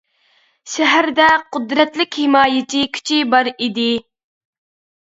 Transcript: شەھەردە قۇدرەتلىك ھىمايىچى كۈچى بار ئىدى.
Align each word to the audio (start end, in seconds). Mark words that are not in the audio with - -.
شەھەردە 0.75 1.27
قۇدرەتلىك 1.57 2.19
ھىمايىچى 2.23 2.83
كۈچى 2.99 3.21
بار 3.37 3.53
ئىدى. 3.57 3.89